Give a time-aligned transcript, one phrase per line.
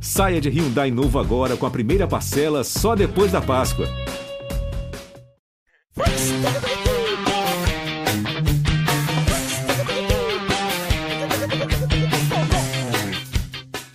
[0.00, 3.86] Saia de Hyundai novo agora com a primeira parcela só depois da Páscoa.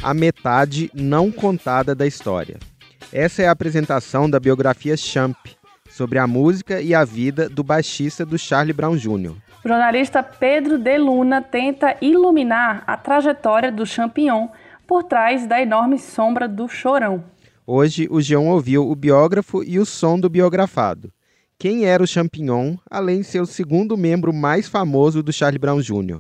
[0.04, 2.58] A metade não contada da história.
[3.14, 5.38] Essa é a apresentação da biografia Champ,
[5.90, 9.34] sobre a música e a vida do baixista do Charlie Brown Jr.
[9.64, 14.48] O jornalista Pedro de Luna tenta iluminar a trajetória do Champignon
[14.92, 17.24] por trás da enorme sombra do Chorão.
[17.66, 21.14] Hoje, o Geão ouviu o biógrafo e o som do biografado.
[21.58, 25.80] Quem era o Champignon, além de ser o segundo membro mais famoso do Charlie Brown
[25.80, 26.20] Jr.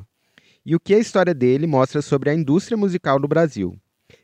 [0.65, 3.75] E o que a história dele mostra sobre a indústria musical no Brasil.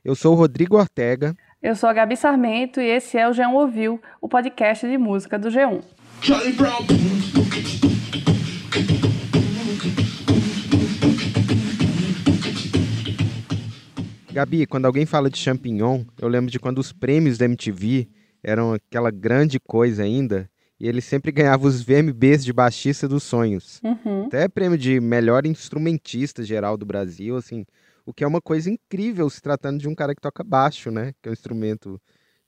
[0.02, 1.36] Eu sou o Rodrigo Ortega.
[1.62, 5.38] Eu sou a Gabi Sarmento e esse é o G1 Ouviu, o podcast de música
[5.38, 5.84] do G1.
[6.22, 7.87] Charlie Brown.
[14.38, 18.08] Gabi, quando alguém fala de champignon, eu lembro de quando os prêmios da MTV
[18.44, 20.48] eram aquela grande coisa ainda,
[20.80, 23.82] e ele sempre ganhava os VMBs de baixista dos sonhos.
[23.84, 24.28] Uhum.
[24.28, 27.66] Até prêmio de melhor instrumentista geral do Brasil, assim,
[28.06, 31.14] o que é uma coisa incrível se tratando de um cara que toca baixo, né?
[31.20, 32.00] Que é um instrumento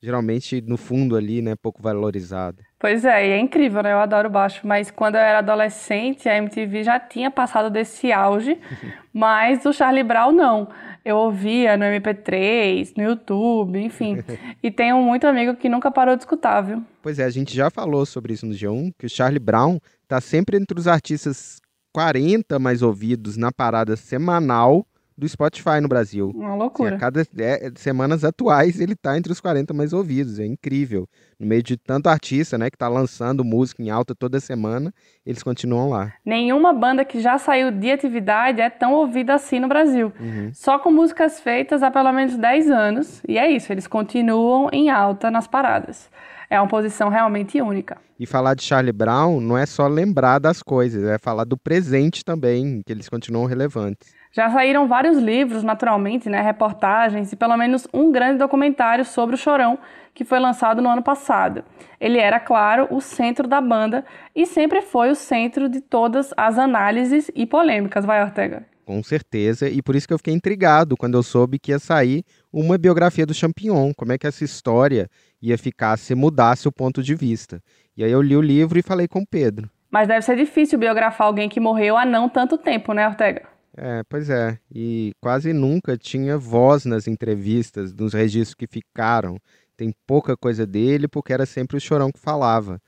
[0.02, 2.64] geralmente no fundo ali, né, pouco valorizado.
[2.80, 3.92] Pois é, e é incrível, né?
[3.92, 8.58] Eu adoro baixo, mas quando eu era adolescente, a MTV já tinha passado desse auge,
[9.12, 10.70] mas o Charlie Brown não.
[11.04, 14.18] Eu ouvia no MP3, no YouTube, enfim.
[14.62, 16.84] e tenho muito amigo que nunca parou de escutar, viu?
[17.02, 20.20] Pois é, a gente já falou sobre isso no G1, que o Charlie Brown tá
[20.20, 21.60] sempre entre os artistas
[21.94, 24.86] 40 mais ouvidos na parada semanal
[25.20, 26.32] do Spotify no Brasil.
[26.34, 26.90] Uma loucura.
[26.90, 30.40] Assim, a cada é, semanas atuais ele está entre os 40 mais ouvidos.
[30.40, 31.08] É incrível.
[31.40, 34.94] No meio de tanto artista, né, que está lançando música em alta toda semana,
[35.26, 36.14] eles continuam lá.
[36.26, 40.12] Nenhuma banda que já saiu de atividade é tão ouvida assim no Brasil.
[40.20, 40.52] Uhum.
[40.54, 43.22] Só com músicas feitas há pelo menos 10 anos.
[43.28, 46.10] E é isso, eles continuam em alta nas paradas.
[46.50, 47.98] É uma posição realmente única.
[48.20, 52.26] E falar de Charlie Brown não é só lembrar das coisas, é falar do presente
[52.26, 54.19] também, que eles continuam relevantes.
[54.32, 59.38] Já saíram vários livros, naturalmente, né, reportagens e pelo menos um grande documentário sobre o
[59.38, 59.80] Chorão,
[60.14, 61.64] que foi lançado no ano passado.
[62.00, 66.60] Ele era, claro, o centro da banda e sempre foi o centro de todas as
[66.60, 68.66] análises e polêmicas, vai, Ortega?
[68.86, 72.24] Com certeza, e por isso que eu fiquei intrigado quando eu soube que ia sair
[72.52, 75.08] uma biografia do Champignon, como é que essa história
[75.42, 77.62] ia ficar se mudasse o ponto de vista.
[77.96, 79.70] E aí eu li o livro e falei com o Pedro.
[79.92, 83.44] Mas deve ser difícil biografar alguém que morreu há não tanto tempo, né, Ortega?
[83.76, 84.60] É, pois é.
[84.74, 89.38] E quase nunca tinha voz nas entrevistas, nos registros que ficaram.
[89.78, 92.82] Tem pouca coisa dele, porque era sempre o chorão que falava.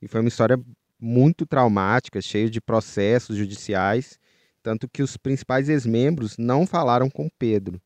[0.00, 0.60] E foi uma história
[1.00, 4.18] muito traumática, cheia de processos judiciais,
[4.62, 7.80] tanto que os principais ex-membros não falaram com Pedro.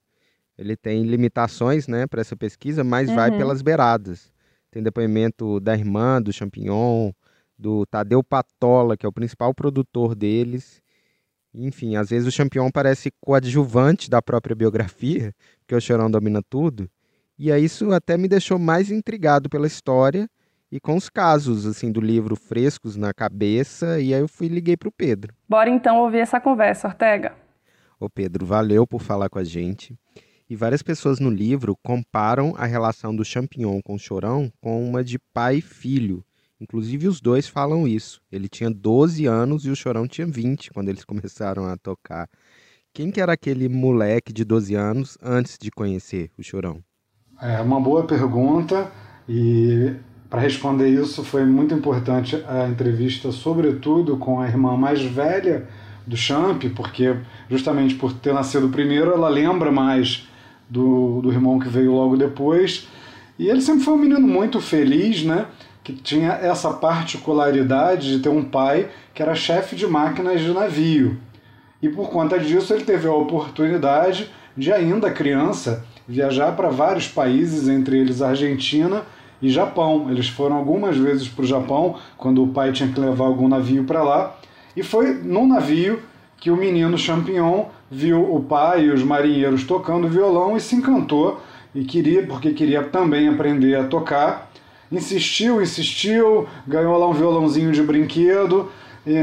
[0.56, 3.14] Ele tem limitações né, para essa pesquisa, mas uhum.
[3.14, 4.30] vai pelas beiradas.
[4.70, 7.12] Tem depoimento da irmã do Champignon,
[7.58, 10.80] do Tadeu Patola, que é o principal produtor deles,
[11.54, 16.88] enfim, às vezes o Champion parece coadjuvante da própria biografia, porque o Chorão domina tudo.
[17.38, 20.28] E aí isso até me deixou mais intrigado pela história
[20.70, 24.76] e com os casos assim do livro frescos na cabeça, e aí eu fui liguei
[24.76, 25.34] para o Pedro.
[25.48, 27.34] Bora então ouvir essa conversa, Ortega.
[27.98, 29.98] Ô Pedro, valeu por falar com a gente.
[30.48, 35.04] E várias pessoas no livro comparam a relação do Champignon com o Chorão com uma
[35.04, 36.24] de pai e filho,
[36.60, 38.20] Inclusive os dois falam isso.
[38.30, 42.28] Ele tinha 12 anos e o Chorão tinha 20 quando eles começaram a tocar.
[42.92, 46.82] Quem que era aquele moleque de 12 anos antes de conhecer o Chorão?
[47.40, 48.90] É uma boa pergunta
[49.28, 49.94] e
[50.28, 55.66] para responder isso foi muito importante a entrevista, sobretudo com a irmã mais velha
[56.06, 57.16] do Champ, porque
[57.48, 60.28] justamente por ter nascido primeiro, ela lembra mais
[60.68, 62.88] do, do irmão que veio logo depois.
[63.38, 65.46] E ele sempre foi um menino muito feliz, né?
[65.82, 71.18] Que tinha essa particularidade de ter um pai que era chefe de máquinas de navio.
[71.82, 77.68] E por conta disso ele teve a oportunidade de, ainda criança, viajar para vários países,
[77.68, 79.02] entre eles Argentina
[79.40, 80.08] e Japão.
[80.10, 83.84] Eles foram algumas vezes para o Japão, quando o pai tinha que levar algum navio
[83.84, 84.36] para lá.
[84.76, 86.02] E foi num navio
[86.36, 91.40] que o menino Champignon viu o pai e os marinheiros tocando violão e se encantou
[91.74, 94.49] e queria, porque queria também aprender a tocar
[94.90, 98.70] insistiu, insistiu, ganhou lá um violãozinho de brinquedo,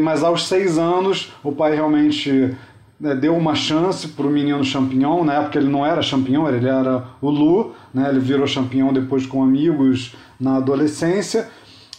[0.02, 2.56] mas aos seis anos o pai realmente
[3.00, 6.68] né, deu uma chance para o menino Champignon, na época ele não era Champignon, ele
[6.68, 11.48] era o Lu, né, ele virou Champignon depois com amigos na adolescência,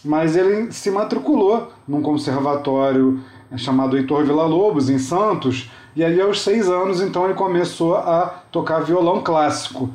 [0.03, 3.19] mas ele se matriculou num conservatório
[3.57, 8.79] chamado Heitor Villa-Lobos, em Santos, e aí aos seis anos então ele começou a tocar
[8.79, 9.89] violão clássico.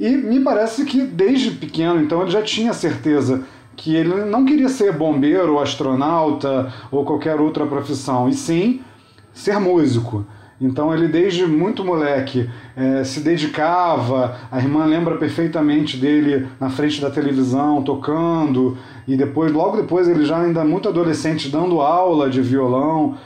[0.00, 3.44] E me parece que desde pequeno, então, ele já tinha certeza
[3.76, 8.80] que ele não queria ser bombeiro, ou astronauta ou qualquer outra profissão, e sim
[9.32, 10.24] ser músico.
[10.60, 17.00] Então ele desde muito moleque é, se dedicava, a irmã lembra perfeitamente dele na frente
[17.00, 18.76] da televisão tocando
[19.08, 23.16] e depois logo depois ele já ainda muito adolescente dando aula de violão.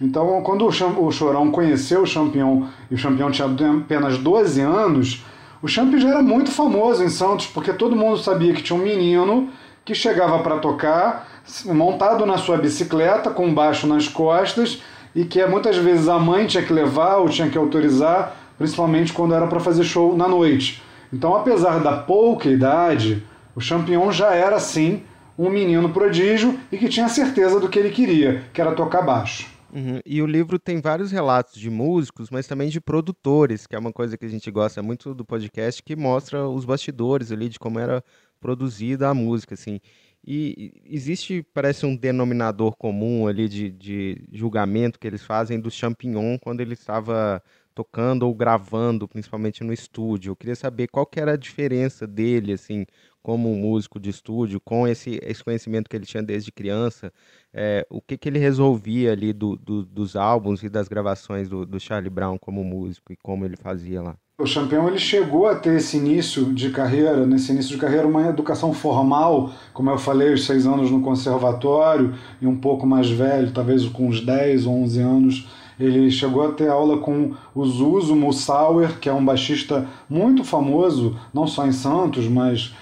[0.00, 5.24] Então quando o Chorão conheceu o Champion e o Champion tinha apenas 12 anos,
[5.64, 8.82] o Champion já era muito famoso em Santos porque todo mundo sabia que tinha um
[8.82, 9.48] menino
[9.82, 11.26] que chegava para tocar
[11.64, 14.82] montado na sua bicicleta com baixo nas costas
[15.14, 19.34] e que muitas vezes a mãe tinha que levar ou tinha que autorizar, principalmente quando
[19.34, 20.82] era para fazer show na noite.
[21.10, 23.22] Então, apesar da pouca idade,
[23.56, 25.02] o Champion já era sim
[25.38, 29.53] um menino prodígio e que tinha certeza do que ele queria, que era tocar baixo.
[29.74, 30.00] Uhum.
[30.06, 33.92] E o livro tem vários relatos de músicos, mas também de produtores, que é uma
[33.92, 37.80] coisa que a gente gosta muito do podcast, que mostra os bastidores ali de como
[37.80, 38.02] era
[38.40, 39.80] produzida a música, assim.
[40.24, 46.38] E existe, parece, um denominador comum ali de, de julgamento que eles fazem do Champignon
[46.38, 47.42] quando ele estava
[47.74, 50.30] tocando ou gravando, principalmente no estúdio.
[50.30, 52.86] Eu queria saber qual que era a diferença dele, assim,
[53.24, 57.10] como músico de estúdio, com esse, esse conhecimento que ele tinha desde criança,
[57.54, 61.64] é, o que, que ele resolvia ali do, do, dos álbuns e das gravações do,
[61.64, 64.14] do Charlie Brown como músico e como ele fazia lá.
[64.36, 68.28] O Champion ele chegou a ter esse início de carreira, nesse início de carreira, uma
[68.28, 73.52] educação formal, como eu falei, os seis anos no conservatório e um pouco mais velho,
[73.52, 75.48] talvez com uns 10 ou 11 anos,
[75.80, 81.16] ele chegou a ter aula com o Zuzo Mussauer, que é um baixista muito famoso,
[81.32, 82.74] não só em Santos, mas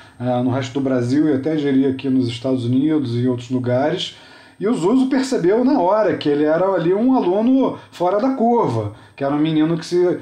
[0.44, 4.16] no resto do Brasil e até diria aqui nos Estados Unidos e outros lugares.
[4.60, 8.92] E o Zuzo percebeu na hora que ele era ali um aluno fora da curva,
[9.16, 10.20] que era um menino que se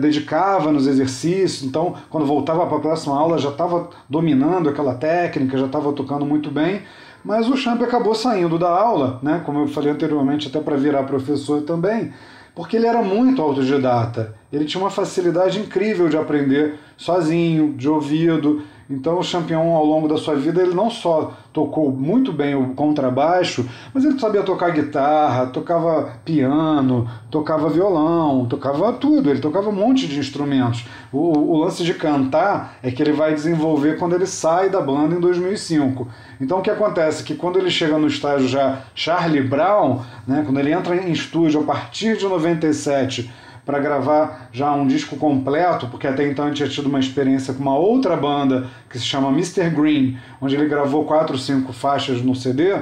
[0.00, 5.56] dedicava nos exercícios, então quando voltava para a próxima aula já estava dominando aquela técnica,
[5.56, 6.82] já estava tocando muito bem,
[7.24, 11.04] mas o Champ acabou saindo da aula, né, como eu falei anteriormente, até para virar
[11.04, 12.12] professor também,
[12.54, 14.34] porque ele era muito autodidata.
[14.52, 20.08] Ele tinha uma facilidade incrível de aprender sozinho, de ouvido, então o Champion ao longo
[20.08, 24.70] da sua vida ele não só tocou muito bem o contrabaixo, mas ele sabia tocar
[24.70, 30.86] guitarra, tocava piano, tocava violão, tocava tudo, ele tocava um monte de instrumentos.
[31.12, 35.14] O, o lance de cantar é que ele vai desenvolver quando ele sai da banda
[35.14, 36.08] em 2005.
[36.40, 40.42] Então o que acontece é que quando ele chega no estágio já Charlie Brown, né,
[40.44, 43.30] quando ele entra em estúdio a partir de 97
[43.64, 47.62] para gravar já um disco completo, porque até então ele tinha tido uma experiência com
[47.62, 49.70] uma outra banda que se chama Mr.
[49.70, 52.74] Green, onde ele gravou quatro, cinco faixas no CD.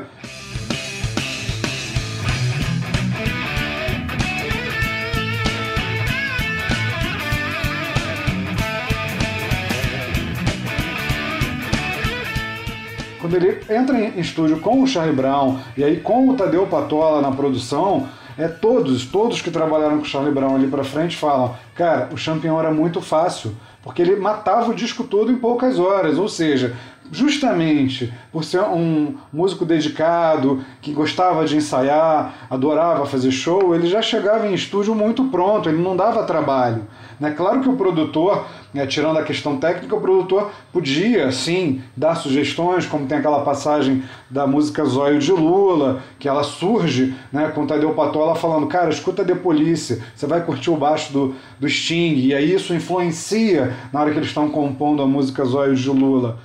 [13.21, 17.21] Quando ele entra em estúdio com o Charlie Brown e aí com o Tadeu Patola
[17.21, 18.09] na produção,
[18.41, 22.17] é todos, todos que trabalharam com o Charlie Brown ali para frente falam, cara, o
[22.17, 26.75] Champion era muito fácil, porque ele matava o disco todo em poucas horas, ou seja,
[27.13, 34.01] justamente por ser um músico dedicado, que gostava de ensaiar, adorava fazer show, ele já
[34.01, 36.85] chegava em estúdio muito pronto, ele não dava trabalho.
[37.20, 37.32] Né?
[37.32, 42.86] Claro que o produtor, né, tirando a questão técnica, o produtor podia, sim, dar sugestões,
[42.86, 47.93] como tem aquela passagem da música Zóio de Lula, que ela surge né, com Tadeu
[47.93, 52.34] Patola falando, cara, escuta The Polícia, você vai curtir o baixo do, do Sting, e
[52.34, 56.39] aí isso influencia na hora que eles estão compondo a música Zóio de Lula.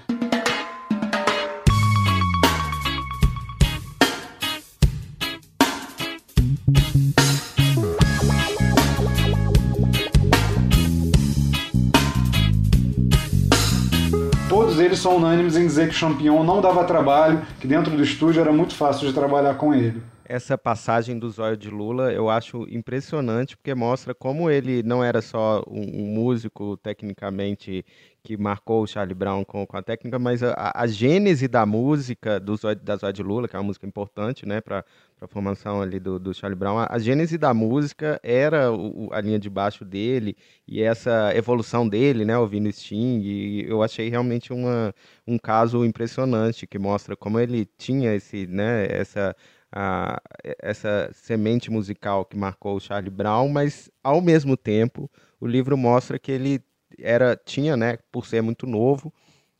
[15.05, 18.73] São unânimes em dizer que Champion não dava trabalho, que dentro do estúdio era muito
[18.73, 20.01] fácil de trabalhar com ele.
[20.27, 25.21] Essa passagem do Zóio de Lula eu acho impressionante, porque mostra como ele não era
[25.21, 27.85] só um, um músico tecnicamente
[28.23, 32.39] que marcou o Charlie Brown com, com a técnica, mas a, a gênese da música
[32.39, 34.83] do Zóio, da Zóio de Lula, que é uma música importante né, para
[35.21, 39.21] a formação ali do, do Charlie Brown, a, a gênese da música era o, a
[39.21, 40.35] linha de baixo dele
[40.67, 44.91] e essa evolução dele, né, ouvindo Sting, eu achei realmente uma,
[45.27, 49.35] um caso impressionante que mostra como ele tinha esse, né, essa
[49.75, 50.21] a,
[50.61, 56.17] essa semente musical que marcou o Charlie Brown, mas ao mesmo tempo o livro mostra
[56.17, 56.63] que ele
[56.97, 59.13] era tinha, né, por ser muito novo,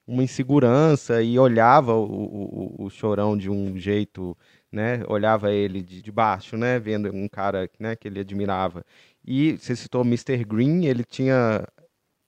[0.08, 4.38] uma insegurança e olhava o, o, o chorão de um jeito,
[4.72, 8.86] né, olhava ele de, de baixo, né, vendo um cara, né, que ele admirava.
[9.26, 10.46] E você citou Mr.
[10.46, 11.68] Green, ele tinha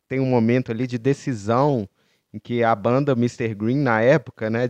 [0.09, 1.87] tem um momento ali de decisão
[2.33, 3.53] em que a banda Mr.
[3.55, 4.67] Green, na época, né,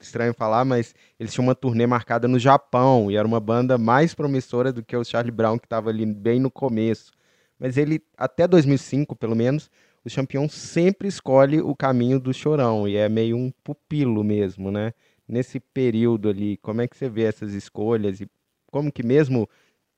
[0.00, 4.14] estranho falar, mas eles tinham uma turnê marcada no Japão e era uma banda mais
[4.14, 7.12] promissora do que o Charlie Brown, que estava ali bem no começo.
[7.58, 9.70] Mas ele, até 2005, pelo menos,
[10.04, 14.92] o campeão sempre escolhe o caminho do chorão e é meio um pupilo mesmo, né?
[15.28, 18.28] Nesse período ali, como é que você vê essas escolhas e
[18.70, 19.48] como que mesmo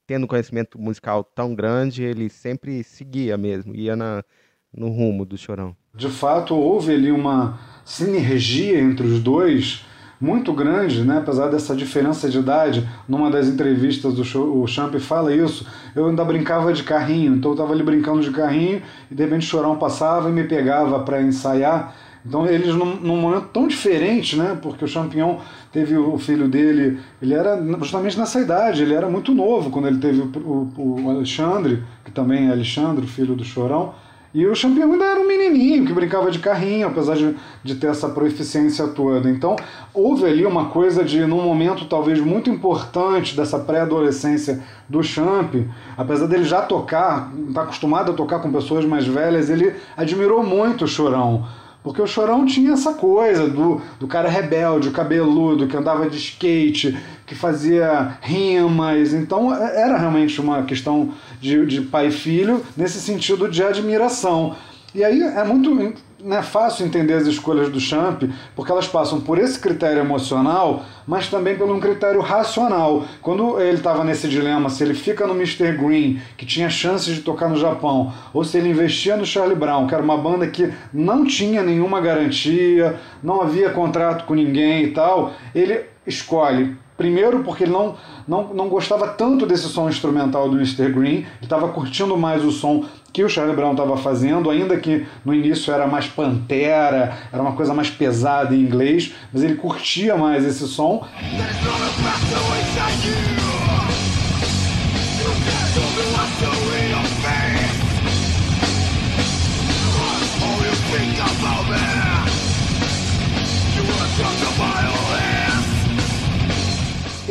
[0.06, 4.24] tendo conhecimento musical tão grande, ele sempre seguia mesmo, ia na,
[4.72, 5.76] no rumo do chorão?
[5.94, 9.84] De fato, houve ali uma sinergia entre os dois
[10.18, 11.18] muito grande, né?
[11.18, 12.88] apesar dessa diferença de idade.
[13.06, 15.66] Numa das entrevistas, do show, o Champ fala isso.
[15.94, 18.80] Eu ainda brincava de carrinho, então eu estava ali brincando de carrinho
[19.10, 21.94] e de repente o chorão passava e me pegava para ensaiar.
[22.24, 24.58] Então eles num, num, momento tão diferente, né?
[24.62, 29.34] Porque o Champion teve o filho dele, ele era justamente nessa idade, ele era muito
[29.34, 33.92] novo quando ele teve o, o, o Alexandre, que também é Alexandre, filho do Chorão.
[34.34, 37.88] E o Champion ainda era um menininho que brincava de carrinho, apesar de, de ter
[37.88, 39.28] essa proeficiência toda.
[39.28, 39.56] Então,
[39.92, 45.54] houve ali uma coisa de, num momento talvez muito importante dessa pré-adolescência do Champ,
[45.98, 50.42] apesar dele já tocar, estar tá acostumado a tocar com pessoas mais velhas, ele admirou
[50.42, 51.46] muito o Chorão.
[51.82, 56.96] Porque o Chorão tinha essa coisa do, do cara rebelde, cabeludo, que andava de skate,
[57.26, 59.12] que fazia rimas.
[59.12, 64.54] Então é, era realmente uma questão de, de pai e filho nesse sentido de admiração.
[64.94, 68.22] E aí é muito não é fácil entender as escolhas do Champ,
[68.54, 73.04] porque elas passam por esse critério emocional, mas também por um critério racional.
[73.20, 75.72] Quando ele estava nesse dilema, se ele fica no Mr.
[75.72, 79.86] Green, que tinha chances de tocar no Japão, ou se ele investia no Charlie Brown,
[79.86, 84.90] que era uma banda que não tinha nenhuma garantia, não havia contrato com ninguém e
[84.92, 87.96] tal, ele escolhe Primeiro, porque ele não,
[88.26, 90.90] não, não gostava tanto desse som instrumental do Mr.
[90.92, 95.06] Green, ele estava curtindo mais o som que o Charlie Brown estava fazendo, ainda que
[95.24, 100.16] no início era mais pantera, era uma coisa mais pesada em inglês, mas ele curtia
[100.16, 101.04] mais esse som.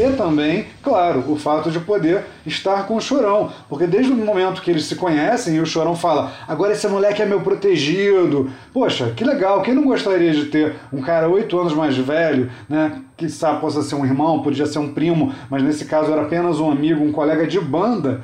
[0.01, 3.51] E também, claro, o fato de poder estar com o Chorão.
[3.69, 7.21] Porque desde o momento que eles se conhecem e o Chorão fala: agora esse moleque
[7.21, 8.49] é meu protegido.
[8.73, 9.61] Poxa, que legal.
[9.61, 12.99] Quem não gostaria de ter um cara oito anos mais velho, né?
[13.15, 16.59] Que sabe, possa ser um irmão, podia ser um primo, mas nesse caso era apenas
[16.59, 18.23] um amigo, um colega de banda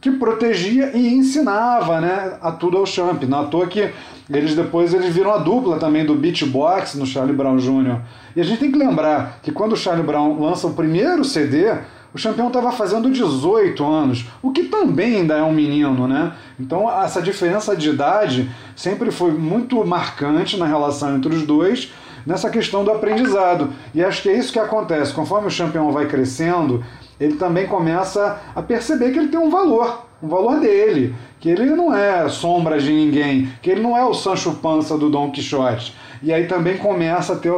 [0.00, 3.22] que protegia e ensinava né, a tudo ao Champ.
[3.22, 3.92] Não toa que
[4.30, 8.00] eles depois eles viram a dupla também do beatbox no Charlie Brown Jr.
[8.36, 11.72] E a gente tem que lembrar que quando o Charlie Brown lança o primeiro CD,
[12.14, 16.32] o campeão estava fazendo 18 anos, o que também ainda é um menino, né?
[16.60, 21.92] Então essa diferença de idade sempre foi muito marcante na relação entre os dois,
[22.26, 23.70] nessa questão do aprendizado.
[23.94, 25.12] E acho que é isso que acontece.
[25.12, 26.84] Conforme o campeão vai crescendo,
[27.22, 31.66] ele também começa a perceber que ele tem um valor, um valor dele, que ele
[31.66, 35.94] não é sombra de ninguém, que ele não é o Sancho Panza do Dom Quixote.
[36.20, 37.52] E aí também começa a ter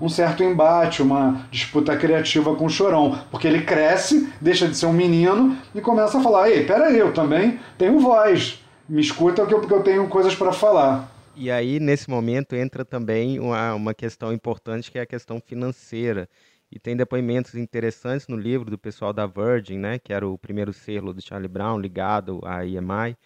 [0.00, 4.86] um certo embate, uma disputa criativa com o Chorão, porque ele cresce, deixa de ser
[4.86, 8.64] um menino e começa a falar: "Ei, pera aí, eu também tenho voz.
[8.88, 11.10] Me escuta porque eu tenho coisas para falar".
[11.36, 16.28] E aí, nesse momento, entra também uma, uma questão importante que é a questão financeira.
[16.70, 20.72] E tem depoimentos interessantes no livro do pessoal da Virgin, né, que era o primeiro
[20.72, 23.16] selo do Charlie Brown ligado à EMI.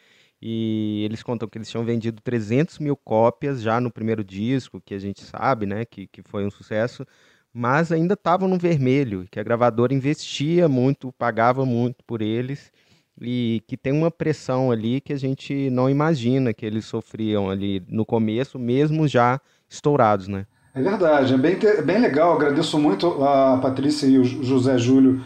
[0.41, 4.95] E eles contam que eles tinham vendido 300 mil cópias já no primeiro disco, que
[4.95, 7.07] a gente sabe, né, que, que foi um sucesso,
[7.53, 12.73] mas ainda estavam no vermelho, que a gravadora investia muito, pagava muito por eles,
[13.21, 17.83] e que tem uma pressão ali que a gente não imagina que eles sofriam ali
[17.89, 20.47] no começo, mesmo já estourados, né?
[20.77, 22.33] É verdade, é bem, bem legal.
[22.33, 25.21] Agradeço muito a Patrícia e o José Júlio,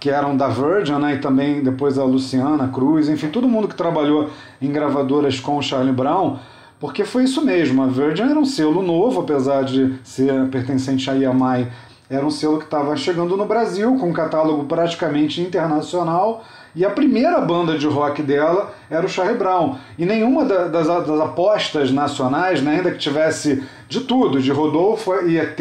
[0.00, 1.16] que eram da Virgin, né?
[1.16, 4.30] e também depois a Luciana Cruz, enfim, todo mundo que trabalhou
[4.62, 6.38] em gravadoras com o Charlie Brown,
[6.80, 7.82] porque foi isso mesmo.
[7.82, 11.68] A Virgin era um selo novo, apesar de ser pertencente à EMI,
[12.08, 16.42] era um selo que estava chegando no Brasil, com um catálogo praticamente internacional
[16.78, 19.76] e a primeira banda de rock dela era o Charlie Brown.
[19.98, 25.36] E nenhuma das, das apostas nacionais, né, ainda que tivesse de tudo, de Rodolfo e
[25.36, 25.58] ET,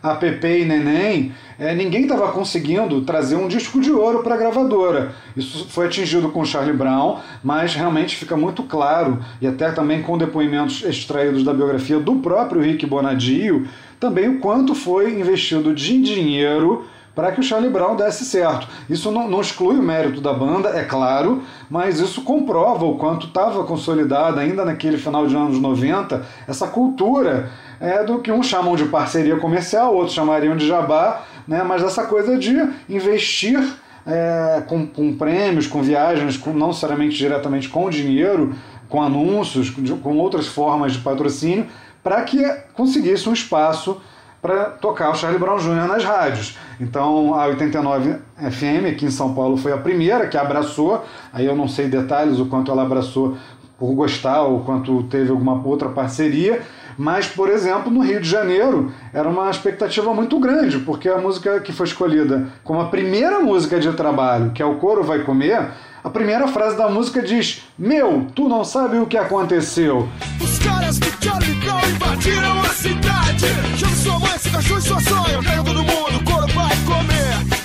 [0.00, 4.38] a Pepe e Neném, é, ninguém estava conseguindo trazer um disco de ouro para a
[4.38, 5.12] gravadora.
[5.36, 10.00] Isso foi atingido com o Charlie Brown, mas realmente fica muito claro, e até também
[10.00, 13.66] com depoimentos extraídos da biografia do próprio Rick Bonadio,
[13.98, 18.66] também o quanto foi investido de dinheiro para que o Charlie Brown desse certo.
[18.88, 23.26] Isso não, não, exclui o mérito da banda, é claro, mas isso comprova o quanto
[23.26, 27.50] estava consolidada ainda naquele final de anos 90 essa cultura
[27.80, 32.06] é, do que uns chamam de parceria comercial, outros chamariam de jabá, né, mas essa
[32.06, 32.56] coisa de
[32.88, 33.60] investir
[34.06, 38.54] é, com, com, prêmios, com viagens, com, não necessariamente diretamente com dinheiro,
[38.88, 39.70] com anúncios,
[40.02, 41.66] com outras formas de patrocínio,
[42.02, 44.00] para que conseguisse um espaço
[44.42, 45.86] para tocar o Charlie Brown Jr.
[45.86, 46.58] nas rádios.
[46.80, 51.54] Então a 89 FM aqui em São Paulo foi a primeira que abraçou, aí eu
[51.54, 53.36] não sei detalhes o quanto ela abraçou
[53.78, 56.60] por gostar ou quanto teve alguma outra parceria,
[56.98, 61.60] mas, por exemplo, no Rio de Janeiro era uma expectativa muito grande, porque a música
[61.60, 65.70] que foi escolhida como a primeira música de trabalho, que é O Coro Vai Comer,
[66.04, 70.08] a primeira frase da música diz: Meu, tu não sabe o que aconteceu.
[70.40, 73.46] Os caras do Charlie Brown invadiram a cidade.
[73.78, 75.42] Chama sua mãe, se cachorro e sua sonha.
[75.42, 77.62] Pega todo mundo, o couro vai comer.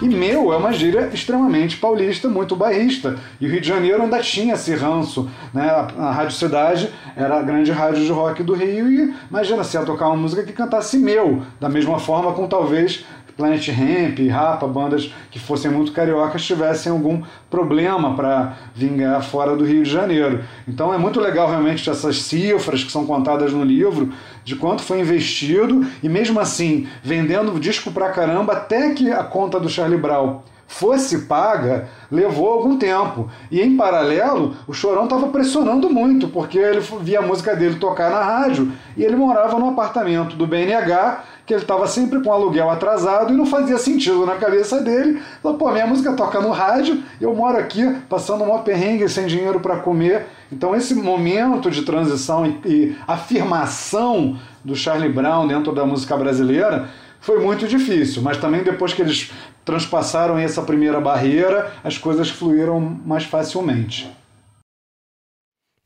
[0.00, 3.16] E meu é uma gíria extremamente paulista, muito bairrista.
[3.40, 5.28] E o Rio de Janeiro ainda tinha esse ranço.
[5.52, 5.68] Né?
[5.68, 8.88] A, a Rádio Cidade era a grande rádio de rock do Rio.
[8.88, 13.04] E imagina se ia tocar uma música que cantasse meu, da mesma forma com talvez
[13.38, 19.64] Planet Ramp, Rapa, bandas que fossem muito cariocas, tivessem algum problema para vingar fora do
[19.64, 20.42] Rio de Janeiro.
[20.66, 24.12] Então é muito legal realmente essas cifras que são contadas no livro,
[24.44, 29.60] de quanto foi investido, e mesmo assim, vendendo disco pra caramba, até que a conta
[29.60, 33.30] do Charlie Brown fosse paga, levou algum tempo.
[33.50, 38.10] E em paralelo, o Chorão estava pressionando muito, porque ele via a música dele tocar
[38.10, 42.68] na rádio e ele morava no apartamento do BNH que ele estava sempre com aluguel
[42.68, 45.22] atrasado e não fazia sentido na cabeça dele.
[45.42, 49.58] Falou, pô, minha música toca no rádio, eu moro aqui passando uma perrengue sem dinheiro
[49.58, 50.26] para comer.
[50.52, 56.90] Então esse momento de transição e, e afirmação do Charlie Brown dentro da música brasileira
[57.18, 59.32] foi muito difícil, mas também depois que eles
[59.64, 64.17] transpassaram essa primeira barreira, as coisas fluíram mais facilmente.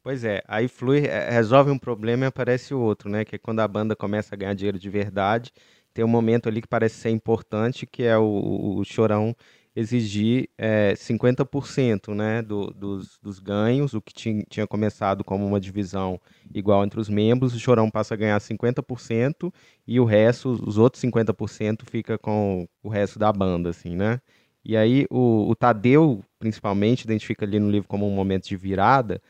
[0.03, 3.25] Pois é, aí flui, eh, resolve um problema e aparece o outro, né?
[3.25, 5.53] Que é quando a banda começa a ganhar dinheiro de verdade,
[5.95, 9.35] tem um momento ali que parece ser importante, que é o, o Chorão
[9.77, 15.47] exigir é, eh, 50% né, do, dos, dos ganhos, o que tinha, tinha começado como
[15.47, 16.21] uma divisão
[16.53, 19.53] igual entre os membros, o Chorão passa a ganhar 50%
[19.87, 24.21] e o resto, os outros 50% fica com o resto da banda, assim, né?
[24.65, 29.21] E aí o, o Tadeu, principalmente, identifica ali no livro como um momento de virada,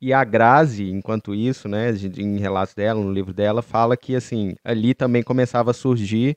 [0.00, 4.54] e a Grazi, enquanto isso, né, em relatos dela, no livro dela, fala que assim
[4.64, 6.36] ali também começava a surgir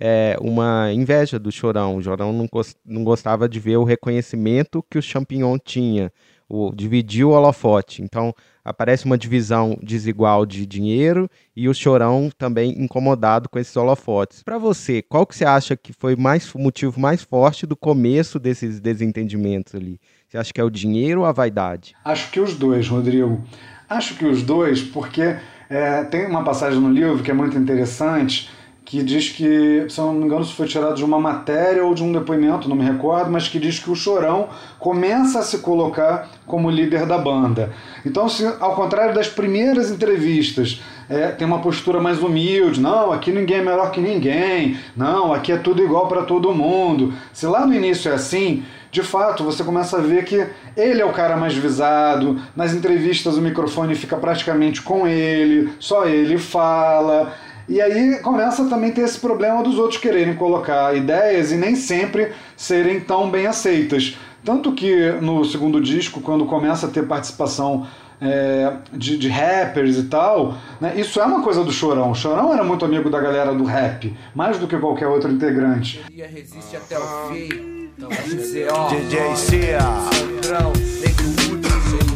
[0.00, 1.96] é, uma inveja do Chorão.
[1.96, 2.48] O Chorão não,
[2.84, 6.12] não gostava de ver o reconhecimento que o Champignon tinha,
[6.48, 8.02] o, dividir o holofote.
[8.02, 14.42] Então aparece uma divisão desigual de dinheiro e o Chorão também incomodado com esses holofotes.
[14.42, 18.38] Para você, qual que você acha que foi mais o motivo mais forte do começo
[18.38, 19.98] desses desentendimentos ali?
[20.28, 21.94] Você acha que é o dinheiro ou a vaidade?
[22.04, 23.40] Acho que os dois, Rodrigo.
[23.88, 25.36] Acho que os dois, porque
[25.70, 28.50] é, tem uma passagem no livro que é muito interessante,
[28.84, 31.94] que diz que, se eu não me engano, se foi tirado de uma matéria ou
[31.94, 35.60] de um depoimento, não me recordo, mas que diz que o Chorão começa a se
[35.60, 37.72] colocar como líder da banda.
[38.04, 43.32] Então, se, ao contrário das primeiras entrevistas, é, tem uma postura mais humilde, não, aqui
[43.32, 47.14] ninguém é melhor que ninguém, não, aqui é tudo igual para todo mundo.
[47.32, 50.46] Se lá no início é assim, de fato, você começa a ver que
[50.76, 56.06] ele é o cara mais visado, nas entrevistas o microfone fica praticamente com ele, só
[56.06, 57.34] ele fala.
[57.68, 61.76] E aí começa também a ter esse problema dos outros quererem colocar ideias e nem
[61.76, 64.16] sempre serem tão bem aceitas.
[64.42, 67.86] Tanto que no segundo disco, quando começa a ter participação
[68.20, 70.94] é, de, de, rappers e tal, né?
[70.96, 72.12] isso é uma coisa do Chorão.
[72.12, 76.02] O Chorão era muito amigo da galera do rap, mais do que qualquer outro integrante.
[76.10, 77.87] Resiste até o fim.
[77.98, 79.80] DJ Cia,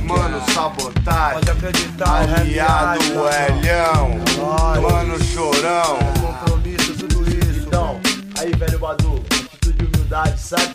[0.07, 1.41] Mano Sabotagem,
[2.39, 4.11] Aliado Elhão,
[4.81, 5.99] Mano Chorão.
[6.21, 7.67] Compromisso, tudo isso.
[7.67, 8.01] Então,
[8.39, 10.73] aí, velho Badu, atitude de humildade, sabe?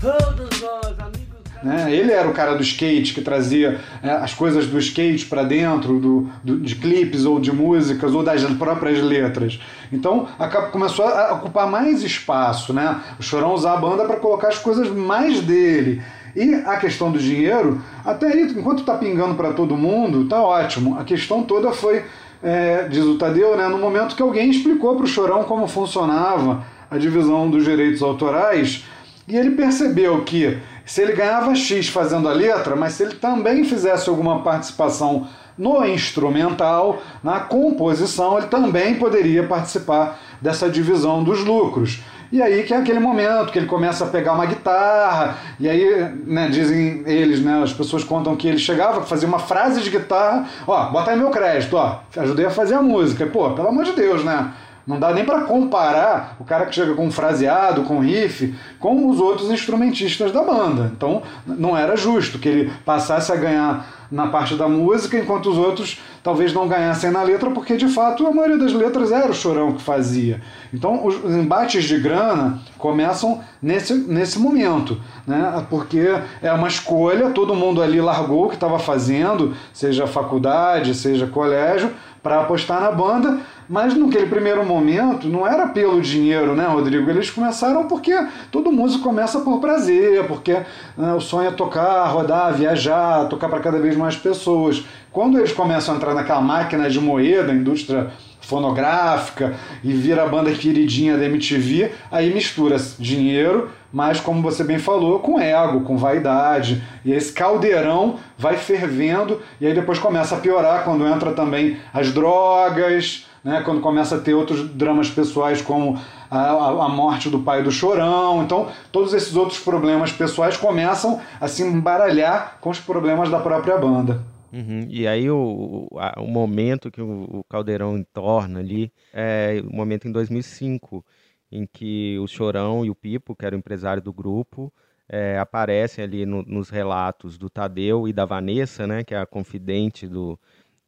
[0.00, 1.19] Todos nós, amigos.
[1.62, 1.94] Né?
[1.94, 5.98] Ele era o cara do skate que trazia é, as coisas do skate para dentro
[5.98, 9.60] do, do, de clipes ou de músicas ou das próprias letras.
[9.92, 10.26] Então
[10.72, 12.72] começou a ocupar mais espaço.
[12.72, 13.00] Né?
[13.18, 16.02] O Chorão usar a banda para colocar as coisas mais dele.
[16.34, 20.98] E a questão do dinheiro, até aí, enquanto está pingando para todo mundo, tá ótimo.
[20.98, 22.04] A questão toda foi,
[22.42, 26.64] é, diz o Tadeu, né, no momento que alguém explicou para o Chorão como funcionava
[26.90, 28.84] a divisão dos direitos autorais,
[29.26, 30.58] e ele percebeu que
[30.90, 35.86] se ele ganhava X fazendo a letra, mas se ele também fizesse alguma participação no
[35.86, 42.02] instrumental, na composição, ele também poderia participar dessa divisão dos lucros.
[42.32, 46.12] E aí que é aquele momento que ele começa a pegar uma guitarra, e aí,
[46.26, 50.44] né, dizem eles, né, as pessoas contam que ele chegava, fazia uma frase de guitarra,
[50.66, 53.24] ó, bota aí meu crédito, ó, ajudei a fazer a música.
[53.26, 54.50] Pô, pelo amor de Deus, né?
[54.90, 59.20] Não dá nem para comparar o cara que chega com fraseado, com riff, com os
[59.20, 60.90] outros instrumentistas da banda.
[60.96, 65.56] Então não era justo que ele passasse a ganhar na parte da música, enquanto os
[65.56, 69.34] outros talvez não ganhassem na letra, porque de fato a maioria das letras era o
[69.34, 70.40] chorão que fazia.
[70.74, 75.64] Então os embates de grana começam nesse, nesse momento, né?
[75.70, 81.28] porque é uma escolha, todo mundo ali largou o que estava fazendo, seja faculdade, seja
[81.28, 83.38] colégio, para apostar na banda,
[83.70, 87.08] mas naquele primeiro momento não era pelo dinheiro, né, Rodrigo?
[87.08, 88.12] Eles começaram porque
[88.50, 90.54] todo músico começa por prazer, porque
[90.98, 94.82] né, o sonho é tocar, rodar, viajar, tocar para cada vez mais pessoas.
[95.12, 99.54] Quando eles começam a entrar naquela máquina de moeda, indústria fonográfica
[99.84, 105.20] e vira a banda queridinha da MTV, aí mistura dinheiro, mas como você bem falou,
[105.20, 106.82] com ego, com vaidade.
[107.04, 112.10] E esse caldeirão vai fervendo e aí depois começa a piorar quando entra também as
[112.12, 115.98] drogas, né, quando começa a ter outros dramas pessoais como
[116.30, 118.42] a, a, morte do pai do Chorão.
[118.42, 123.76] Então, todos esses outros problemas pessoais começam a se embaralhar com os problemas da própria
[123.78, 124.22] banda.
[124.52, 124.86] Uhum.
[124.88, 130.12] E aí o, o, momento que o, o Caldeirão entorna ali é o momento em
[130.12, 131.04] 2005,
[131.52, 134.72] em que o Chorão e o Pipo, que era o empresário do grupo,
[135.08, 139.26] é, aparecem ali no, nos relatos do Tadeu e da Vanessa, né, que é a
[139.26, 140.38] confidente do,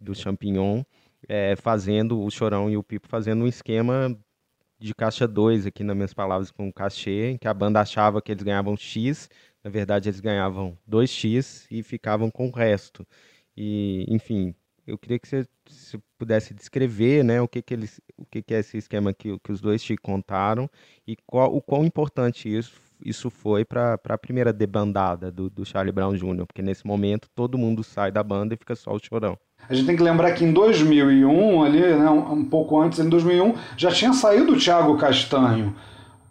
[0.00, 0.82] do Champignon,
[1.28, 4.16] é, fazendo o Chorão e o Pipo fazendo um esquema
[4.78, 8.20] de caixa 2 aqui nas minhas palavras com o cachê, em que a banda achava
[8.20, 9.30] que eles ganhavam X,
[9.62, 13.06] na verdade eles ganhavam 2X e ficavam com o resto.
[13.56, 14.54] E, enfim,
[14.86, 15.46] eu queria que você,
[16.18, 19.52] pudesse descrever né, o, que, que, eles, o que, que é esse esquema que, que
[19.52, 20.68] os dois te contaram
[21.06, 25.92] e qual, o quão importante isso, isso foi para a primeira debandada do, do Charlie
[25.92, 29.38] Brown Jr., porque nesse momento todo mundo sai da banda e fica só o chorão.
[29.68, 33.54] A gente tem que lembrar que em 2001, ali, né, um pouco antes, em 2001,
[33.76, 35.74] já tinha saído o Thiago Castanho.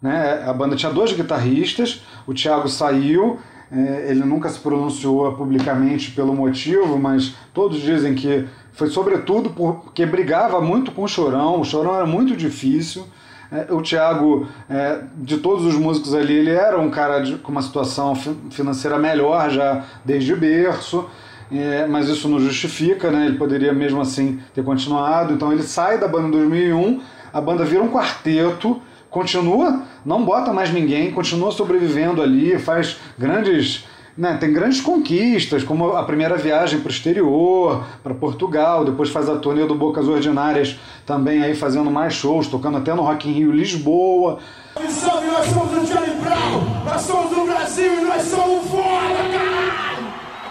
[0.00, 0.44] Né?
[0.46, 3.38] A banda tinha dois guitarristas, o Thiago saiu,
[3.70, 10.04] é, ele nunca se pronunciou publicamente pelo motivo, mas todos dizem que foi sobretudo porque
[10.04, 13.06] brigava muito com o Chorão, o Chorão era muito difícil.
[13.50, 17.52] É, o Thiago, é, de todos os músicos ali, ele era um cara de, com
[17.52, 18.14] uma situação
[18.50, 21.06] financeira melhor já desde berço
[21.52, 23.26] é, mas isso não justifica, né?
[23.26, 25.34] Ele poderia mesmo assim ter continuado.
[25.34, 27.00] Então ele sai da banda em 2001,
[27.32, 33.84] a banda vira um quarteto, continua, não bota mais ninguém, continua sobrevivendo ali, faz grandes.
[34.14, 39.26] Né, tem grandes conquistas, como a primeira viagem para o exterior, para Portugal, depois faz
[39.26, 43.32] a turnê do Bocas Ordinárias, também aí fazendo mais shows, tocando até no Rock in
[43.32, 44.38] Rio Lisboa.
[44.78, 49.51] Nós somos o Charlie Brown, nós somos do Brasil e nós somos foda, cara!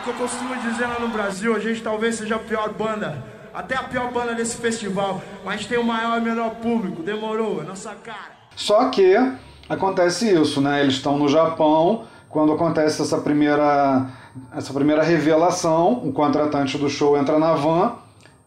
[0.01, 3.75] Que eu costumo dizer lá no Brasil, a gente talvez seja a pior banda, até
[3.75, 7.93] a pior banda desse festival, mas tem o maior e menor público, demorou, é nossa
[7.93, 8.31] cara.
[8.55, 9.15] Só que
[9.69, 10.81] acontece isso, né?
[10.81, 14.07] Eles estão no Japão, quando acontece essa primeira,
[14.55, 17.93] essa primeira revelação, o contratante do show entra na van,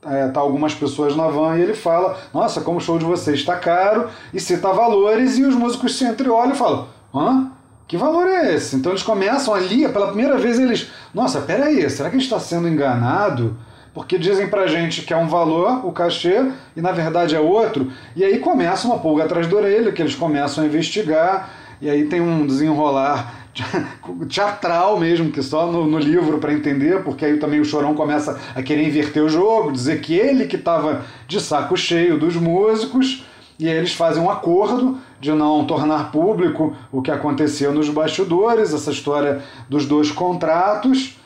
[0.06, 3.38] é, tá algumas pessoas na van e ele fala: Nossa, como o show de vocês
[3.38, 7.53] está caro, e cita valores, e os músicos se entreolham e falam: Hã?
[7.86, 8.76] Que valor é esse?
[8.76, 12.40] Então eles começam ali, pela primeira vez eles, nossa, peraí, será que a gente está
[12.40, 13.56] sendo enganado?
[13.92, 17.92] Porque dizem pra gente que é um valor, o cachê, e na verdade é outro.
[18.16, 22.06] E aí começa uma pulga atrás da orelha, que eles começam a investigar, e aí
[22.06, 23.34] tem um desenrolar
[24.28, 28.40] teatral mesmo, que só no, no livro para entender, porque aí também o Chorão começa
[28.54, 33.24] a querer inverter o jogo, dizer que ele que estava de saco cheio dos músicos,
[33.58, 38.74] e aí eles fazem um acordo de não tornar público o que aconteceu nos bastidores,
[38.74, 41.18] essa história dos dois contratos.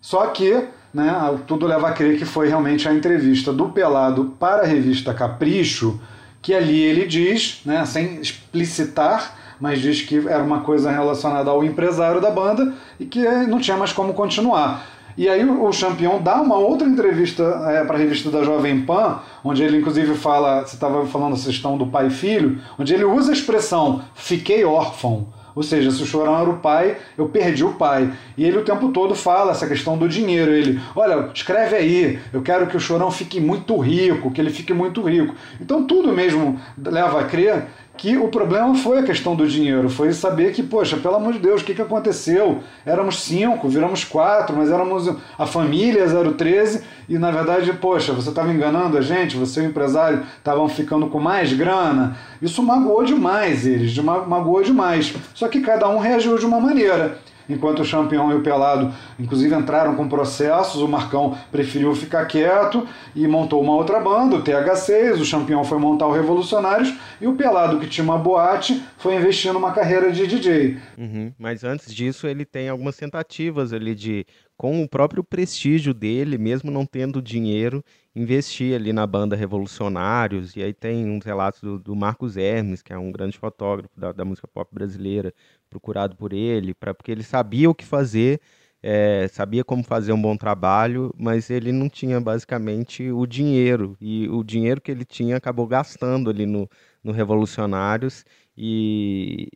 [0.00, 1.12] Só que né,
[1.48, 6.00] tudo leva a crer que foi realmente a entrevista do Pelado para a revista Capricho,
[6.40, 11.64] que ali ele diz, né, sem explicitar, mas diz que era uma coisa relacionada ao
[11.64, 14.86] empresário da banda e que não tinha mais como continuar.
[15.20, 19.20] E aí o Champion dá uma outra entrevista é, para a revista da Jovem Pan,
[19.44, 23.04] onde ele inclusive fala, você estava falando a questão do pai e filho, onde ele
[23.04, 25.26] usa a expressão fiquei órfão.
[25.54, 28.10] Ou seja, se o Chorão era o pai, eu perdi o pai.
[28.34, 30.52] E ele o tempo todo fala essa questão do dinheiro.
[30.52, 34.72] Ele, olha, escreve aí, eu quero que o Chorão fique muito rico, que ele fique
[34.72, 35.34] muito rico.
[35.60, 37.66] Então tudo mesmo leva a crer
[38.00, 41.38] que o problema foi a questão do dinheiro, foi saber que, poxa, pelo amor de
[41.38, 42.60] Deus, o que, que aconteceu?
[42.86, 48.50] Éramos cinco, viramos quatro, mas éramos a família 013 e na verdade, poxa, você estava
[48.50, 52.16] enganando a gente, você e o empresário estavam ficando com mais grana.
[52.40, 55.12] Isso magoou demais eles, magoou demais.
[55.34, 57.18] Só que cada um reagiu de uma maneira
[57.50, 62.86] enquanto o Champion e o Pelado, inclusive, entraram com processos, o Marcão preferiu ficar quieto
[63.14, 67.34] e montou uma outra banda, o TH6, o Champion foi montar o Revolucionários e o
[67.34, 70.78] Pelado, que tinha uma boate, foi investir numa carreira de DJ.
[70.96, 74.24] Uhum, mas antes disso, ele tem algumas tentativas ali de
[74.56, 77.82] com o próprio prestígio dele, mesmo não tendo dinheiro,
[78.14, 80.56] investir ali na banda Revolucionários.
[80.56, 84.12] E aí tem uns relatos do, do Marcos Hermes, que é um grande fotógrafo da,
[84.12, 85.32] da música pop brasileira,
[85.68, 88.40] procurado por ele, pra, porque ele sabia o que fazer,
[88.82, 93.96] é, sabia como fazer um bom trabalho, mas ele não tinha basicamente o dinheiro.
[94.00, 96.68] E o dinheiro que ele tinha acabou gastando ali no,
[97.02, 98.24] no Revolucionários.
[98.56, 99.48] E,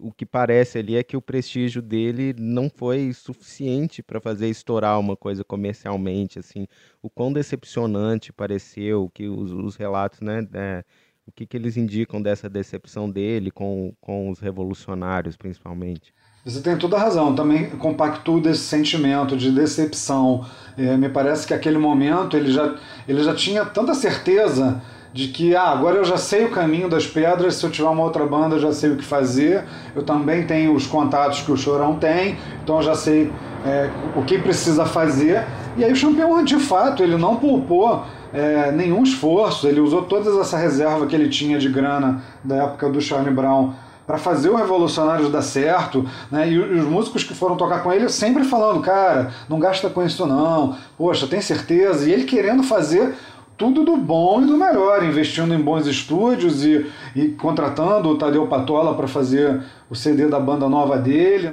[0.00, 4.98] o que parece ali é que o prestígio dele não foi suficiente para fazer estourar
[4.98, 6.66] uma coisa comercialmente, assim,
[7.02, 10.84] o quão decepcionante pareceu que os, os relatos, né, é,
[11.26, 16.14] o que, que eles indicam dessa decepção dele com, com os revolucionários, principalmente.
[16.44, 20.46] Você tem toda a razão, também compactuo desse sentimento de decepção.
[20.78, 24.80] É, me parece que aquele momento ele já, ele já tinha tanta certeza
[25.12, 28.02] de que ah, agora eu já sei o caminho das pedras, se eu tiver uma
[28.02, 31.56] outra banda eu já sei o que fazer, eu também tenho os contatos que o
[31.56, 33.32] Chorão tem, então eu já sei
[33.64, 35.44] é, o que precisa fazer.
[35.76, 40.40] E aí o Champion, de fato, ele não poupou é, nenhum esforço, ele usou toda
[40.40, 43.72] essa reserva que ele tinha de grana da época do Charlie Brown
[44.06, 46.50] para fazer o Revolucionários dar certo, né?
[46.50, 50.26] E os músicos que foram tocar com ele sempre falando, cara, não gasta com isso
[50.26, 52.08] não, poxa, tem certeza?
[52.08, 53.14] E ele querendo fazer
[53.58, 58.46] tudo do bom e do melhor, investindo em bons estúdios e, e contratando o Tadeu
[58.46, 61.50] Patola para fazer o CD da banda nova dele.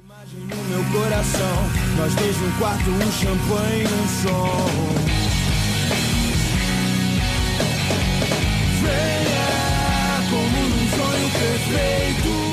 [8.81, 12.44] Venha como sonho perfeito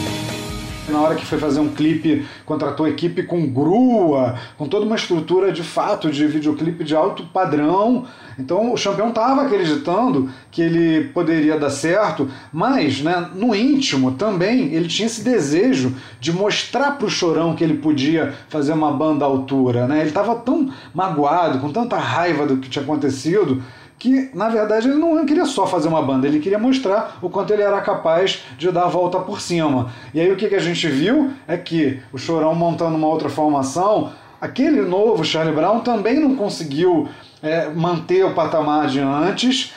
[0.92, 5.50] na hora que foi fazer um clipe, contratou equipe com grua, com toda uma estrutura
[5.50, 8.04] de fato de videoclipe de alto padrão.
[8.38, 14.72] Então o Champion estava acreditando que ele poderia dar certo, mas né, no íntimo também
[14.72, 19.24] ele tinha esse desejo de mostrar para o Chorão que ele podia fazer uma banda
[19.24, 19.86] à altura.
[19.86, 20.00] Né?
[20.00, 23.62] Ele estava tão magoado, com tanta raiva do que tinha acontecido
[24.02, 27.52] que na verdade ele não queria só fazer uma banda, ele queria mostrar o quanto
[27.52, 29.92] ele era capaz de dar a volta por cima.
[30.12, 33.28] E aí o que, que a gente viu é que o Chorão montando uma outra
[33.28, 34.10] formação,
[34.40, 37.08] aquele novo Charlie Brown também não conseguiu
[37.40, 39.72] é, manter o patamar de antes.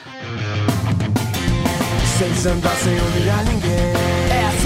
[3.43, 3.94] Ninguém